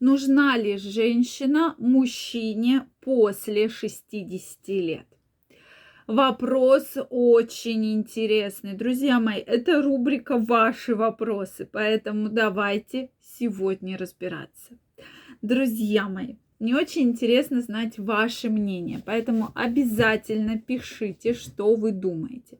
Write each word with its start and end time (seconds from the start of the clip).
Нужна 0.00 0.58
ли 0.58 0.76
женщина 0.76 1.74
мужчине 1.78 2.86
после 3.00 3.70
60 3.70 4.68
лет? 4.68 5.06
Вопрос 6.06 6.98
очень 7.08 7.94
интересный. 7.94 8.74
Друзья 8.74 9.18
мои, 9.18 9.40
это 9.40 9.80
рубрика 9.80 10.36
«Ваши 10.38 10.94
вопросы», 10.94 11.66
поэтому 11.70 12.28
давайте 12.28 13.10
сегодня 13.22 13.96
разбираться. 13.96 14.78
Друзья 15.40 16.10
мои, 16.10 16.36
мне 16.58 16.76
очень 16.76 17.02
интересно 17.02 17.62
знать 17.62 17.98
ваше 17.98 18.50
мнение, 18.50 19.02
поэтому 19.04 19.50
обязательно 19.54 20.58
пишите, 20.58 21.32
что 21.32 21.74
вы 21.74 21.92
думаете. 21.92 22.58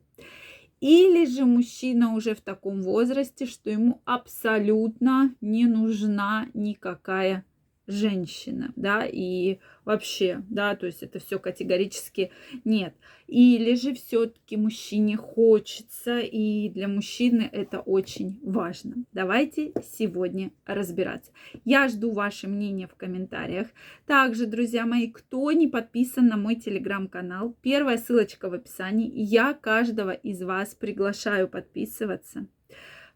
Или 0.79 1.25
же 1.25 1.45
мужчина 1.45 2.13
уже 2.13 2.35
в 2.35 2.41
таком 2.41 2.83
возрасте, 2.83 3.45
что 3.47 3.69
ему 3.69 4.01
абсолютно 4.05 5.35
не 5.41 5.65
нужна 5.65 6.47
никакая 6.53 7.45
женщина, 7.87 8.73
да, 8.75 9.05
и 9.05 9.59
вообще, 9.85 10.43
да, 10.49 10.75
то 10.75 10.85
есть 10.85 11.01
это 11.01 11.19
все 11.19 11.39
категорически 11.39 12.31
нет. 12.65 12.93
Или 13.27 13.75
же 13.75 13.93
все-таки 13.93 14.57
мужчине 14.57 15.17
хочется, 15.17 16.19
и 16.19 16.69
для 16.69 16.87
мужчины 16.87 17.49
это 17.51 17.79
очень 17.79 18.39
важно. 18.43 19.05
Давайте 19.13 19.73
сегодня 19.83 20.51
разбираться. 20.65 21.31
Я 21.65 21.87
жду 21.87 22.11
ваше 22.11 22.47
мнение 22.47 22.87
в 22.87 22.95
комментариях. 22.95 23.67
Также, 24.05 24.45
друзья 24.45 24.85
мои, 24.85 25.07
кто 25.07 25.51
не 25.51 25.67
подписан 25.67 26.27
на 26.27 26.37
мой 26.37 26.55
телеграм-канал, 26.55 27.55
первая 27.61 27.97
ссылочка 27.97 28.49
в 28.49 28.53
описании. 28.53 29.11
Я 29.13 29.53
каждого 29.53 30.11
из 30.11 30.41
вас 30.41 30.75
приглашаю 30.75 31.47
подписываться. 31.47 32.47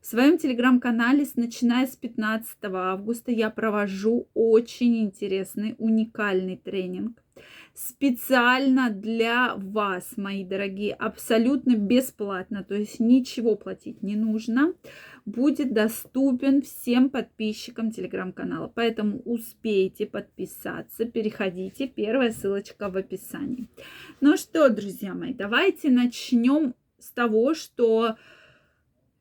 В 0.02 0.08
своем 0.08 0.40
телеграм-канале, 0.40 1.28
начиная 1.36 1.86
с 1.86 1.96
15 1.96 2.58
августа, 2.64 3.32
я 3.32 3.52
провожу 3.52 4.28
очень 4.34 5.04
интересный, 5.04 5.76
уникальный 5.78 6.58
тренинг. 6.58 7.22
Специально 7.75 8.90
для 8.90 9.53
вас, 9.56 10.17
мои 10.17 10.44
дорогие, 10.44 10.95
абсолютно 10.95 11.75
бесплатно, 11.75 12.64
то 12.64 12.73
есть 12.73 13.00
ничего 13.00 13.56
платить 13.56 14.02
не 14.02 14.16
нужно, 14.16 14.73
будет 15.25 15.72
доступен 15.72 16.64
всем 16.64 17.12
подписчикам 17.12 17.92
телеграм-канала. 17.92 18.72
Поэтому 18.73 19.20
успейте 19.20 20.08
подписаться, 20.08 21.06
переходите, 21.06 21.88
первая 21.88 22.31
ссылочка 22.31 22.90
в 22.90 22.97
описании. 22.97 23.70
Ну 24.20 24.36
что, 24.36 24.68
друзья 24.70 25.14
мои, 25.14 25.36
давайте 25.36 25.92
начнем 25.92 26.73
с 26.97 27.12
того, 27.12 27.53
что 27.53 28.16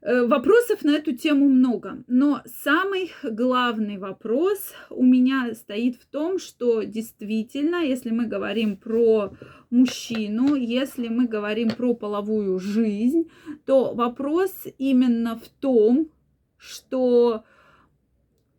вопросов 0.02 0.82
на 0.82 0.92
эту 0.92 1.14
тему 1.14 1.48
много, 1.48 2.02
но 2.06 2.42
самый 2.46 3.12
главный 3.22 3.98
вопрос 3.98 4.72
у 4.88 5.04
меня 5.04 5.54
стоит 5.54 5.96
в 5.96 6.06
том, 6.06 6.38
что 6.38 6.82
действительно, 6.82 7.82
если 7.82 8.10
мы 8.10 8.26
говорим 8.26 8.76
про 8.76 9.34
мужчину, 9.68 10.54
если 10.54 11.08
мы 11.08 11.26
говорим 11.26 11.70
про 11.70 11.94
половую 11.94 12.58
жизнь, 12.58 13.30
то 13.66 13.94
вопрос 13.94 14.52
именно 14.78 15.36
в 15.36 15.48
том, 15.60 16.08
что 16.56 17.44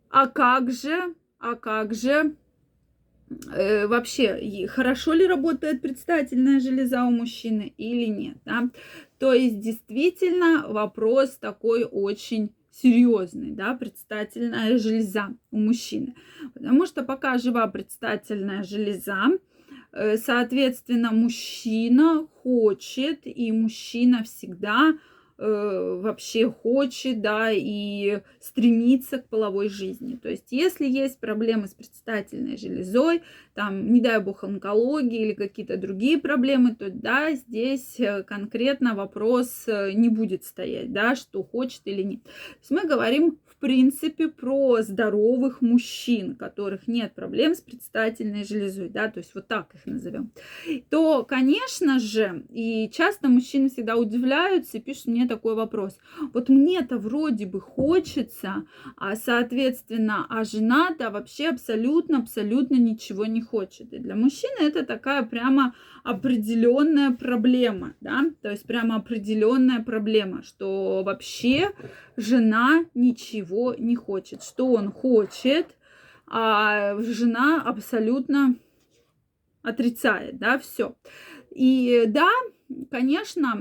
а 0.10 0.28
как 0.28 0.72
же, 0.72 1.16
а 1.40 1.56
как 1.56 1.94
же 1.94 2.36
э, 3.54 3.88
вообще 3.88 4.68
хорошо 4.68 5.14
ли 5.14 5.28
работает 5.28 5.82
предстательная 5.82 6.60
железа 6.60 7.04
у 7.06 7.12
мужчины 7.12 7.74
или 7.78 8.06
нет. 8.06 8.38
Да? 8.46 8.70
То 9.20 9.34
есть 9.34 9.60
действительно 9.60 10.68
вопрос 10.68 11.38
такой 11.38 11.84
очень 11.84 12.54
серьезный, 12.72 13.52
да, 13.52 13.74
предстательная 13.76 14.78
железа 14.78 15.36
у 15.52 15.58
мужчины. 15.58 16.16
Потому 16.54 16.86
что 16.86 17.04
пока 17.04 17.38
жива 17.38 17.68
предстательная 17.68 18.64
железа, 18.64 19.38
э, 19.92 20.18
соответственно, 20.18 21.12
мужчина 21.12 22.28
хочет, 22.42 23.22
и 23.26 23.52
мужчина 23.52 24.24
всегда 24.24 24.94
Э, 25.44 26.00
вообще 26.00 26.52
хочет, 26.52 27.22
да, 27.22 27.50
и 27.52 28.22
стремится 28.40 29.18
к 29.18 29.28
половой 29.28 29.70
жизни. 29.70 30.16
То 30.16 30.30
есть, 30.30 30.52
если 30.52 30.86
есть 30.86 31.20
проблемы 31.20 31.68
с 31.68 31.74
предстательной 31.74 32.58
железой, 32.58 33.24
там, 33.56 33.92
не 33.92 34.02
дай 34.02 34.20
бог, 34.20 34.44
онкологии 34.44 35.30
или 35.30 35.34
какие-то 35.34 35.78
другие 35.78 36.20
проблемы, 36.20 36.76
то 36.76 36.92
да, 36.92 37.32
здесь 37.32 38.00
э, 38.00 38.22
конкретно 38.22 38.94
вопрос 38.94 39.64
э, 39.66 39.94
не 39.94 40.10
будет 40.10 40.44
стоять, 40.44 40.94
да, 40.94 41.16
что 41.16 41.42
хочет 41.42 41.82
или 41.86 42.04
нет. 42.04 42.24
То 42.24 42.30
есть 42.60 42.70
мы 42.70 42.88
говорим 42.88 43.40
принципе 43.62 44.28
про 44.28 44.82
здоровых 44.82 45.62
мужчин, 45.62 46.36
которых 46.36 46.88
нет 46.88 47.14
проблем 47.14 47.56
с 47.56 47.62
предстательной 47.62 48.44
железой, 48.44 48.90
да, 48.90 49.08
то 49.08 49.20
есть 49.20 49.34
вот 49.36 49.48
так 49.48 49.74
их 49.76 49.86
назовем, 49.86 50.32
то, 50.90 51.24
конечно 51.24 52.00
же, 52.00 52.44
и 52.50 52.90
часто 52.92 53.30
мужчины 53.30 53.70
всегда 53.70 53.96
удивляются 53.96 54.78
и 54.78 54.82
пишут 54.82 55.06
мне 55.06 55.28
такой 55.32 55.56
вопрос. 55.56 55.98
Вот 56.34 56.50
мне-то 56.50 56.98
вроде 56.98 57.46
бы 57.46 57.62
хочется, 57.62 58.66
а 58.98 59.16
соответственно, 59.16 60.26
а 60.30 60.44
жена-то 60.44 61.10
вообще 61.10 61.50
абсолютно-абсолютно 61.50 62.76
ничего 62.76 63.26
не 63.26 63.42
хочет. 63.42 63.94
И 63.94 64.00
для 64.00 64.16
мужчины 64.16 64.60
это 64.60 64.86
такая 64.86 65.24
прямо 65.24 65.74
определенная 66.04 67.12
проблема, 67.12 67.94
да, 68.02 68.26
то 68.42 68.50
есть 68.50 68.66
прямо 68.68 68.96
определенная 68.96 69.82
проблема, 69.82 70.44
что 70.44 71.04
вообще 71.06 71.72
жена 72.18 72.86
ничего 72.94 73.74
не 73.78 73.96
хочет, 73.96 74.44
что 74.44 74.74
он 74.74 74.92
хочет, 74.92 75.78
а 76.28 76.98
жена 77.00 77.62
абсолютно 77.62 78.56
отрицает, 79.64 80.38
да, 80.40 80.58
все. 80.58 80.96
И 81.52 82.04
да, 82.08 82.30
конечно, 82.90 83.56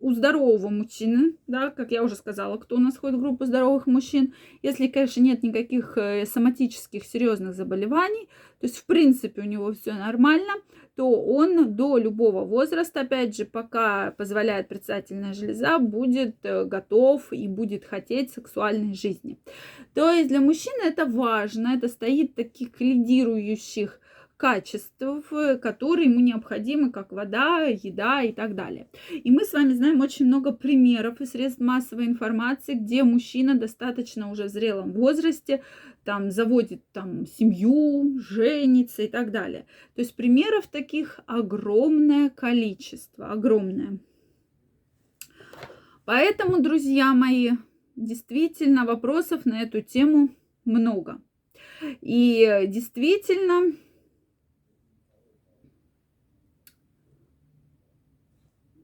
у 0.00 0.12
здорового 0.12 0.68
мужчины, 0.68 1.36
да, 1.46 1.70
как 1.70 1.90
я 1.90 2.02
уже 2.02 2.14
сказала, 2.14 2.56
кто 2.56 2.76
у 2.76 2.78
нас 2.78 2.94
входит 2.94 3.18
в 3.18 3.20
группу 3.20 3.44
здоровых 3.44 3.86
мужчин, 3.86 4.34
если, 4.62 4.86
конечно, 4.86 5.20
нет 5.20 5.42
никаких 5.42 5.96
э, 5.96 6.24
соматических 6.24 7.04
серьезных 7.04 7.54
заболеваний, 7.54 8.28
то 8.60 8.66
есть, 8.66 8.78
в 8.78 8.86
принципе, 8.86 9.42
у 9.42 9.44
него 9.44 9.72
все 9.72 9.92
нормально, 9.94 10.52
то 10.96 11.08
он 11.10 11.76
до 11.76 11.96
любого 11.96 12.44
возраста, 12.44 13.00
опять 13.02 13.36
же, 13.36 13.44
пока 13.44 14.12
позволяет 14.12 14.68
предстательная 14.68 15.32
железа, 15.32 15.78
будет 15.78 16.36
э, 16.42 16.64
готов 16.64 17.32
и 17.32 17.48
будет 17.48 17.84
хотеть 17.84 18.32
сексуальной 18.32 18.94
жизни. 18.94 19.38
То 19.94 20.10
есть 20.10 20.28
для 20.28 20.40
мужчины 20.40 20.84
это 20.84 21.06
важно, 21.06 21.74
это 21.76 21.88
стоит 21.88 22.34
таких 22.34 22.80
лидирующих 22.80 24.00
качеств, 24.38 25.02
которые 25.60 26.08
ему 26.08 26.20
необходимы, 26.20 26.90
как 26.90 27.12
вода, 27.12 27.64
еда 27.64 28.22
и 28.22 28.32
так 28.32 28.54
далее. 28.54 28.88
И 29.10 29.30
мы 29.30 29.44
с 29.44 29.52
вами 29.52 29.74
знаем 29.74 30.00
очень 30.00 30.26
много 30.26 30.52
примеров 30.52 31.20
и 31.20 31.26
средств 31.26 31.60
массовой 31.60 32.06
информации, 32.06 32.74
где 32.74 33.02
мужчина 33.02 33.54
достаточно 33.54 34.30
уже 34.30 34.44
в 34.44 34.48
зрелом 34.48 34.92
возрасте 34.92 35.62
там 36.04 36.30
заводит 36.30 36.82
там 36.92 37.26
семью, 37.26 38.18
женится 38.20 39.02
и 39.02 39.08
так 39.08 39.32
далее. 39.32 39.66
То 39.94 40.02
есть 40.02 40.14
примеров 40.14 40.68
таких 40.68 41.20
огромное 41.26 42.30
количество, 42.30 43.32
огромное. 43.32 43.98
Поэтому, 46.04 46.62
друзья 46.62 47.12
мои, 47.12 47.50
действительно 47.96 48.86
вопросов 48.86 49.44
на 49.44 49.60
эту 49.62 49.82
тему 49.82 50.30
много. 50.64 51.20
И 52.00 52.64
действительно, 52.68 53.72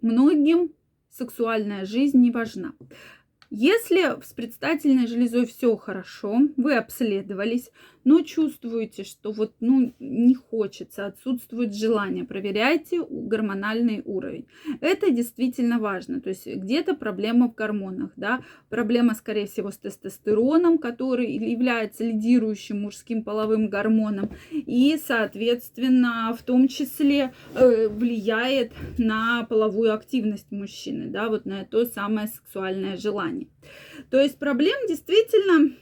многим 0.04 0.72
сексуальная 1.10 1.84
жизнь 1.86 2.18
не 2.18 2.30
важна. 2.30 2.74
Если 3.50 4.22
с 4.22 4.32
предстательной 4.32 5.06
железой 5.06 5.46
все 5.46 5.76
хорошо, 5.76 6.40
вы 6.56 6.76
обследовались, 6.76 7.70
но 8.04 8.20
чувствуете, 8.20 9.02
что 9.04 9.32
вот 9.32 9.54
ну, 9.60 9.92
не 9.98 10.34
хочется, 10.34 11.06
отсутствует 11.06 11.74
желание, 11.74 12.24
проверяйте 12.24 13.04
гормональный 13.08 14.02
уровень. 14.04 14.46
Это 14.80 15.10
действительно 15.10 15.78
важно. 15.78 16.20
То 16.20 16.30
есть 16.30 16.46
где-то 16.46 16.94
проблема 16.94 17.48
в 17.48 17.54
гормонах, 17.54 18.10
да, 18.16 18.40
проблема, 18.68 19.14
скорее 19.14 19.46
всего, 19.46 19.70
с 19.70 19.78
тестостероном, 19.78 20.78
который 20.78 21.32
является 21.32 22.04
лидирующим 22.04 22.82
мужским 22.82 23.24
половым 23.24 23.68
гормоном, 23.68 24.30
и, 24.50 24.98
соответственно, 25.04 26.36
в 26.38 26.42
том 26.42 26.68
числе 26.68 27.32
э, 27.54 27.88
влияет 27.88 28.72
на 28.98 29.44
половую 29.44 29.94
активность 29.94 30.50
мужчины, 30.50 31.08
да, 31.08 31.28
вот 31.28 31.46
на 31.46 31.64
то 31.64 31.86
самое 31.86 32.28
сексуальное 32.28 32.96
желание. 32.96 33.33
То 34.10 34.20
есть 34.20 34.38
проблем 34.38 34.76
действительно 34.88 35.76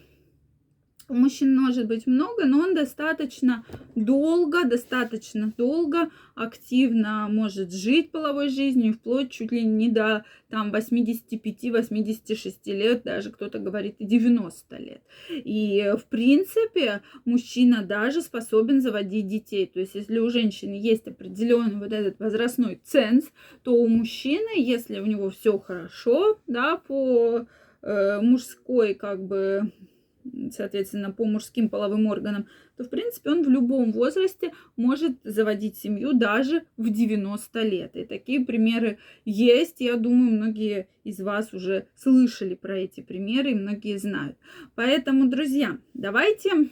у 1.08 1.14
мужчин 1.14 1.56
может 1.58 1.86
быть 1.86 2.06
много, 2.06 2.44
но 2.46 2.60
он 2.60 2.74
достаточно 2.74 3.64
долго, 3.94 4.64
достаточно 4.64 5.52
долго 5.56 6.10
активно 6.34 7.28
может 7.28 7.72
жить 7.72 8.10
половой 8.10 8.48
жизнью, 8.48 8.94
вплоть 8.94 9.30
чуть 9.30 9.52
ли 9.52 9.62
не 9.64 9.88
до 9.88 10.24
там 10.48 10.72
85-86 10.72 12.52
лет, 12.66 13.02
даже 13.04 13.30
кто-то 13.30 13.58
говорит 13.58 13.96
и 13.98 14.04
90 14.04 14.76
лет. 14.78 15.02
И 15.30 15.92
в 15.98 16.04
принципе 16.04 17.02
мужчина 17.24 17.82
даже 17.82 18.20
способен 18.22 18.80
заводить 18.80 19.28
детей. 19.28 19.66
То 19.66 19.80
есть 19.80 19.94
если 19.94 20.18
у 20.18 20.28
женщины 20.30 20.74
есть 20.74 21.06
определенный 21.06 21.76
вот 21.76 21.92
этот 21.92 22.18
возрастной 22.18 22.80
ценз, 22.84 23.30
то 23.62 23.74
у 23.74 23.88
мужчины, 23.88 24.58
если 24.58 25.00
у 25.00 25.06
него 25.06 25.30
все 25.30 25.58
хорошо, 25.58 26.38
да, 26.46 26.76
по 26.76 27.46
э, 27.82 28.20
мужской 28.20 28.94
как 28.94 29.22
бы 29.24 29.72
соответственно, 30.50 31.10
по 31.10 31.24
мужским 31.24 31.68
половым 31.68 32.06
органам, 32.06 32.46
то, 32.76 32.84
в 32.84 32.90
принципе, 32.90 33.30
он 33.30 33.42
в 33.42 33.48
любом 33.48 33.92
возрасте 33.92 34.52
может 34.76 35.18
заводить 35.24 35.76
семью 35.76 36.12
даже 36.12 36.64
в 36.76 36.90
90 36.90 37.62
лет. 37.62 37.96
И 37.96 38.04
такие 38.04 38.44
примеры 38.44 38.98
есть. 39.24 39.80
Я 39.80 39.96
думаю, 39.96 40.32
многие 40.32 40.88
из 41.04 41.20
вас 41.20 41.52
уже 41.52 41.86
слышали 41.96 42.54
про 42.54 42.78
эти 42.78 43.00
примеры, 43.00 43.52
и 43.52 43.56
многие 43.56 43.98
знают. 43.98 44.36
Поэтому, 44.74 45.28
друзья, 45.28 45.78
давайте 45.94 46.70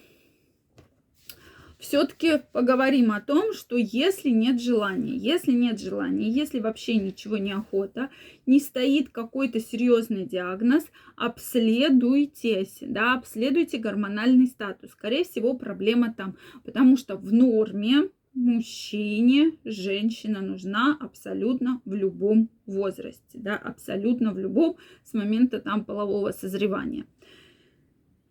все-таки 1.81 2.43
поговорим 2.53 3.11
о 3.11 3.21
том, 3.21 3.53
что 3.55 3.77
если 3.77 4.29
нет 4.29 4.61
желания, 4.61 5.17
если 5.17 5.53
нет 5.53 5.81
желания, 5.81 6.29
если 6.29 6.61
вообще 6.61 6.97
ничего 6.97 7.39
не 7.39 7.53
охота, 7.53 8.11
не 8.47 8.61
стоит 8.61 9.09
какой-то 9.09 9.61
серьезный 9.61 10.27
диагноз, 10.27 10.85
обследуйтесь, 11.17 12.79
да, 12.83 13.15
обследуйте 13.15 13.79
гормональный 13.79 14.47
статус. 14.47 14.91
Скорее 14.91 15.25
всего, 15.25 15.55
проблема 15.55 16.15
там, 16.15 16.37
потому 16.65 16.97
что 16.97 17.17
в 17.17 17.33
норме 17.33 18.11
мужчине 18.35 19.53
женщина 19.65 20.41
нужна 20.41 20.97
абсолютно 21.01 21.81
в 21.85 21.95
любом 21.95 22.51
возрасте, 22.67 23.39
да, 23.39 23.57
абсолютно 23.57 24.33
в 24.33 24.39
любом 24.39 24.77
с 25.05 25.15
момента 25.15 25.61
там 25.61 25.85
полового 25.85 26.31
созревания. 26.33 27.07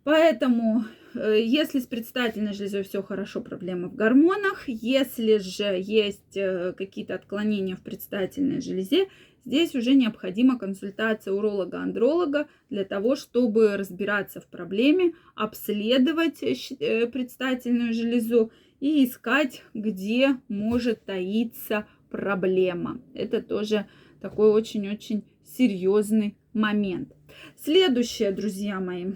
Поэтому, 0.09 0.85
э, 1.13 1.39
если 1.39 1.79
с 1.79 1.85
предстательной 1.85 2.53
железой 2.53 2.81
все 2.81 3.03
хорошо, 3.03 3.41
проблема 3.41 3.89
в 3.89 3.95
гормонах. 3.95 4.63
Если 4.65 5.37
же 5.37 5.79
есть 5.79 6.35
э, 6.35 6.73
какие-то 6.75 7.13
отклонения 7.13 7.75
в 7.75 7.83
предстательной 7.83 8.59
железе, 8.59 9.09
здесь 9.45 9.75
уже 9.75 9.93
необходима 9.93 10.57
консультация 10.57 11.31
уролога-андролога 11.31 12.47
для 12.71 12.85
того, 12.85 13.15
чтобы 13.15 13.77
разбираться 13.77 14.41
в 14.41 14.47
проблеме, 14.47 15.13
обследовать 15.35 16.41
э, 16.41 17.05
предстательную 17.05 17.93
железу 17.93 18.51
и 18.79 19.05
искать, 19.05 19.61
где 19.75 20.39
может 20.47 21.05
таиться 21.05 21.85
проблема. 22.09 22.99
Это 23.13 23.43
тоже 23.43 23.85
такой 24.21 24.49
очень-очень 24.49 25.23
серьезный 25.45 26.35
момент. 26.53 27.15
Следующее, 27.55 28.31
друзья 28.31 28.79
мои 28.79 29.11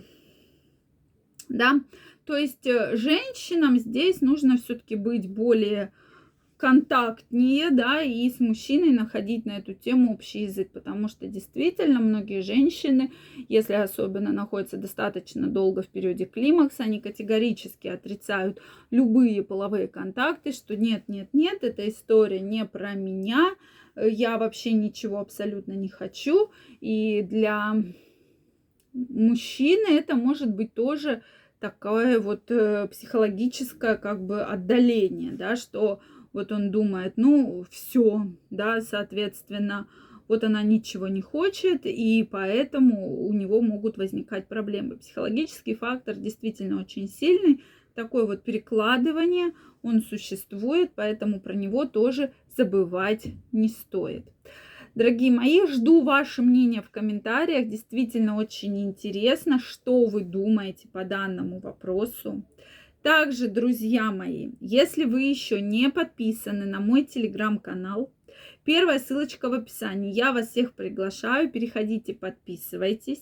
да. 1.53 1.79
То 2.25 2.35
есть 2.35 2.65
э, 2.65 2.97
женщинам 2.97 3.79
здесь 3.79 4.21
нужно 4.21 4.57
все-таки 4.57 4.95
быть 4.95 5.29
более 5.29 5.93
контактнее, 6.57 7.71
да, 7.71 8.01
и 8.01 8.29
с 8.29 8.39
мужчиной 8.39 8.91
находить 8.91 9.45
на 9.45 9.57
эту 9.57 9.73
тему 9.73 10.13
общий 10.13 10.43
язык, 10.43 10.71
потому 10.71 11.09
что 11.09 11.27
действительно 11.27 11.99
многие 11.99 12.41
женщины, 12.41 13.11
если 13.49 13.73
особенно 13.73 14.31
находятся 14.31 14.77
достаточно 14.77 15.47
долго 15.47 15.81
в 15.81 15.89
периоде 15.89 16.25
климакса, 16.25 16.83
они 16.83 17.01
категорически 17.01 17.87
отрицают 17.87 18.61
любые 18.91 19.43
половые 19.43 19.89
контакты, 19.89 20.53
что 20.53 20.77
нет, 20.77 21.03
нет, 21.09 21.29
нет, 21.33 21.63
эта 21.63 21.89
история 21.89 22.39
не 22.39 22.63
про 22.63 22.93
меня, 22.93 23.55
я 23.95 24.37
вообще 24.37 24.71
ничего 24.71 25.19
абсолютно 25.19 25.73
не 25.73 25.89
хочу, 25.89 26.49
и 26.79 27.21
для 27.23 27.75
мужчины 28.93 29.97
это 29.97 30.15
может 30.15 30.55
быть 30.55 30.73
тоже 30.73 31.23
такое 31.63 32.19
вот 32.19 32.51
э, 32.51 32.89
психологическое 32.89 33.95
как 33.95 34.21
бы 34.21 34.41
отдаление, 34.41 35.31
да, 35.31 35.55
что 35.55 36.01
вот 36.33 36.51
он 36.51 36.71
думает, 36.71 37.13
ну, 37.15 37.63
все, 37.71 38.27
да, 38.49 38.81
соответственно, 38.81 39.87
вот 40.27 40.43
она 40.43 40.61
ничего 40.61 41.07
не 41.07 41.21
хочет, 41.21 41.85
и 41.85 42.27
поэтому 42.29 43.25
у 43.25 43.31
него 43.31 43.61
могут 43.61 43.95
возникать 43.95 44.49
проблемы. 44.49 44.97
Психологический 44.97 45.75
фактор 45.75 46.15
действительно 46.15 46.81
очень 46.81 47.07
сильный, 47.07 47.63
такое 47.95 48.25
вот 48.25 48.43
перекладывание, 48.43 49.53
он 49.83 50.01
существует, 50.01 50.91
поэтому 50.95 51.39
про 51.39 51.53
него 51.53 51.85
тоже 51.85 52.33
забывать 52.57 53.27
не 53.53 53.69
стоит. 53.69 54.25
Дорогие 54.95 55.31
мои, 55.31 55.65
жду 55.65 56.03
ваше 56.03 56.43
мнение 56.43 56.83
в 56.83 56.91
комментариях. 56.91 57.67
Действительно 57.67 58.35
очень 58.35 58.79
интересно, 58.79 59.59
что 59.59 60.05
вы 60.05 60.21
думаете 60.21 60.87
по 60.87 61.03
данному 61.03 61.59
вопросу. 61.59 62.43
Также, 63.01 63.47
друзья 63.47 64.11
мои, 64.11 64.51
если 64.59 65.05
вы 65.05 65.23
еще 65.23 65.61
не 65.61 65.89
подписаны 65.89 66.65
на 66.65 66.79
мой 66.79 67.03
телеграм-канал, 67.03 68.11
Первая 68.65 68.97
ссылочка 68.99 69.49
в 69.49 69.53
описании. 69.53 70.13
Я 70.13 70.31
вас 70.31 70.49
всех 70.49 70.73
приглашаю. 70.73 71.51
Переходите, 71.51 72.13
подписывайтесь. 72.13 73.21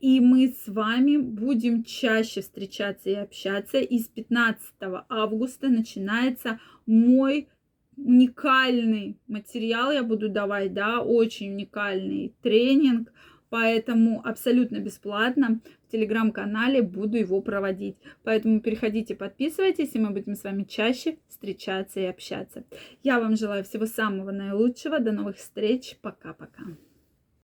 И 0.00 0.20
мы 0.20 0.48
с 0.48 0.68
вами 0.68 1.18
будем 1.18 1.84
чаще 1.84 2.40
встречаться 2.40 3.10
и 3.10 3.14
общаться. 3.14 3.78
И 3.78 3.98
с 3.98 4.08
15 4.08 4.72
августа 5.08 5.68
начинается 5.68 6.60
мой 6.86 7.48
уникальный 7.96 9.18
материал 9.26 9.90
я 9.92 10.02
буду 10.02 10.28
давать, 10.28 10.72
да, 10.72 11.00
очень 11.00 11.52
уникальный 11.52 12.34
тренинг, 12.42 13.12
поэтому 13.48 14.26
абсолютно 14.26 14.78
бесплатно 14.78 15.60
в 15.86 15.92
телеграм-канале 15.92 16.82
буду 16.82 17.16
его 17.16 17.40
проводить. 17.42 17.96
Поэтому 18.22 18.60
переходите, 18.60 19.14
подписывайтесь, 19.14 19.94
и 19.94 19.98
мы 19.98 20.10
будем 20.10 20.34
с 20.34 20.44
вами 20.44 20.64
чаще 20.64 21.18
встречаться 21.28 22.00
и 22.00 22.04
общаться. 22.04 22.64
Я 23.02 23.20
вам 23.20 23.36
желаю 23.36 23.64
всего 23.64 23.86
самого 23.86 24.30
наилучшего. 24.30 25.00
До 25.00 25.12
новых 25.12 25.36
встреч. 25.36 25.96
Пока-пока. 26.00 26.62